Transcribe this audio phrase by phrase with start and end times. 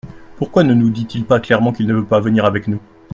[0.37, 2.79] Pourquoi ne nous dit-il pas clairement qu’il ne veut pas venir avec nous?